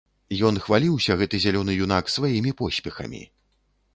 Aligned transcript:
Ён 0.47 0.55
хваліўся, 0.67 1.17
гэты 1.19 1.41
зялёны 1.43 1.77
юнак, 1.85 2.05
сваімі 2.15 2.51
поспехамі. 2.61 3.21